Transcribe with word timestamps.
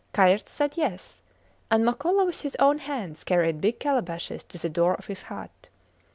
Kayerts 0.15 0.49
said 0.51 0.73
yes, 0.77 1.21
and 1.69 1.85
Makola, 1.85 2.25
with 2.25 2.41
his 2.41 2.55
own 2.55 2.79
hands 2.79 3.23
carried 3.23 3.61
big 3.61 3.77
calabashes 3.79 4.43
to 4.45 4.57
the 4.57 4.67
door 4.67 4.95
of 4.95 5.05
his 5.05 5.21
hut. 5.21 5.51